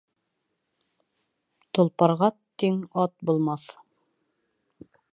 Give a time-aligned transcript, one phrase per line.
[1.79, 3.71] Толпарға тиң ат булмаҫ